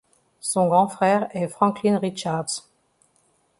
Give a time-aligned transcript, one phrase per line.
[0.39, 2.63] Son grand frère est Franklin Richards.